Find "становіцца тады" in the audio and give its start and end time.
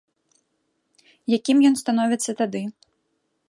1.85-2.61